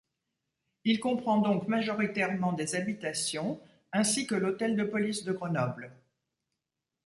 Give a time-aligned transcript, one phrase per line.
[0.83, 3.61] Il comprend donc, majoritairement des habitations,
[3.93, 5.95] ainsi que l'Hôtel de Police de Grenoble.